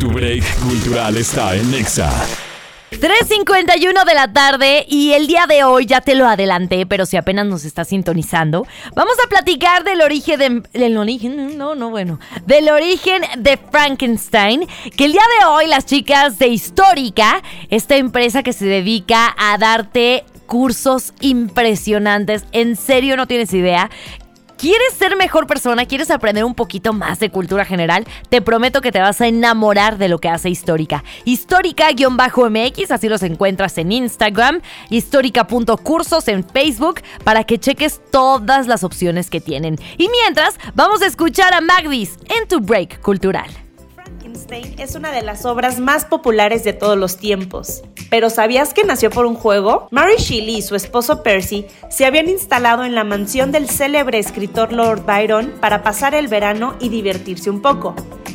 [0.00, 2.10] Tu break cultural está en Nexa.
[2.90, 7.18] 3.51 de la tarde y el día de hoy ya te lo adelanté, pero si
[7.18, 8.66] apenas nos está sintonizando,
[8.96, 14.66] vamos a platicar del origen de, del origen, no, no, bueno, del origen de Frankenstein,
[14.96, 19.58] que el día de hoy las chicas de Histórica, esta empresa que se dedica a
[19.58, 23.90] darte cursos impresionantes, en serio no tienes idea,
[24.60, 25.86] ¿Quieres ser mejor persona?
[25.86, 28.06] ¿Quieres aprender un poquito más de cultura general?
[28.28, 31.02] Te prometo que te vas a enamorar de lo que hace Histórica.
[31.24, 34.60] Histórica-MX, así los encuentras en Instagram.
[34.90, 39.78] Histórica.cursos en Facebook para que cheques todas las opciones que tienen.
[39.96, 43.48] Y mientras, vamos a escuchar a Magdis en tu break cultural
[44.78, 47.82] es una de las obras más populares de todos los tiempos.
[48.08, 49.88] Pero ¿sabías que nació por un juego?
[49.90, 54.72] Mary Shelley y su esposo Percy se habían instalado en la mansión del célebre escritor
[54.72, 57.94] Lord Byron para pasar el verano y divertirse un poco.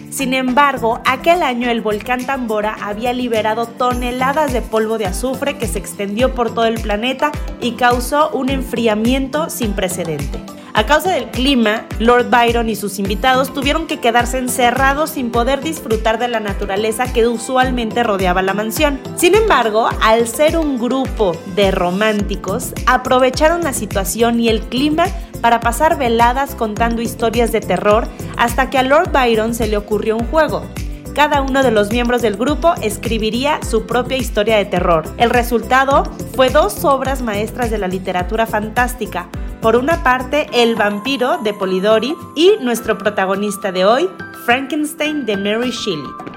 [0.10, 5.68] Sin embargo, aquel año el volcán Tambora había liberado toneladas de polvo de azufre que
[5.68, 10.55] se extendió por todo el planeta y causó un enfriamiento sin precedente.
[10.78, 15.62] A causa del clima, Lord Byron y sus invitados tuvieron que quedarse encerrados sin poder
[15.62, 19.00] disfrutar de la naturaleza que usualmente rodeaba la mansión.
[19.16, 25.06] Sin embargo, al ser un grupo de románticos, aprovecharon la situación y el clima
[25.40, 30.18] para pasar veladas contando historias de terror hasta que a Lord Byron se le ocurrió
[30.18, 30.66] un juego.
[31.14, 35.06] Cada uno de los miembros del grupo escribiría su propia historia de terror.
[35.18, 36.04] El resultado
[36.36, 39.30] fue dos obras maestras de la literatura fantástica,
[39.66, 44.08] por una parte, El vampiro de Polidori y nuestro protagonista de hoy,
[44.46, 46.36] Frankenstein de Mary Shelley.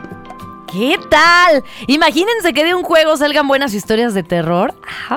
[0.73, 1.65] ¿Qué tal?
[1.87, 4.75] Imagínense que de un juego salgan buenas historias de terror.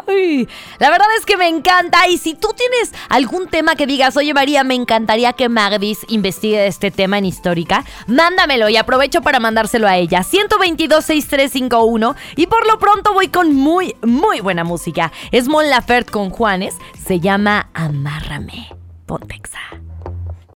[0.07, 0.47] Ay,
[0.79, 2.07] la verdad es que me encanta.
[2.07, 6.67] Y si tú tienes algún tema que digas, oye María, me encantaría que Magdis investigue
[6.67, 10.21] este tema en histórica, mándamelo y aprovecho para mandárselo a ella.
[10.21, 12.15] 122-6351.
[12.37, 15.11] Y por lo pronto voy con muy, muy buena música.
[15.31, 16.75] Es Mon Laferte con Juanes.
[17.11, 18.69] Se llama Amárrame.
[19.05, 19.59] Pontexa.